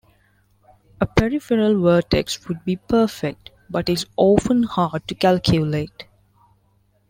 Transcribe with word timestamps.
A 0.99 1.05
peripheral 1.05 1.79
vertex 1.79 2.47
would 2.47 2.65
be 2.65 2.75
perfect, 2.75 3.51
but 3.69 3.87
is 3.87 4.07
often 4.17 4.63
hard 4.63 5.07
to 5.07 5.13
calculate. 5.13 6.05